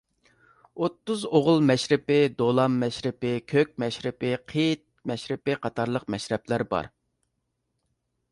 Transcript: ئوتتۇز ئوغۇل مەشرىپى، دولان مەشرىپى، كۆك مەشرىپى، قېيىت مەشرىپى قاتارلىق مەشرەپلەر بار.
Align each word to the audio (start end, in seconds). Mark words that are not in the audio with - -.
ئوتتۇز 0.83 1.25
ئوغۇل 1.39 1.59
مەشرىپى، 1.71 2.17
دولان 2.39 2.79
مەشرىپى، 2.83 3.33
كۆك 3.53 3.75
مەشرىپى، 3.85 4.33
قېيىت 4.53 4.83
مەشرىپى 5.11 5.57
قاتارلىق 5.67 6.07
مەشرەپلەر 6.15 6.65
بار. 6.73 6.89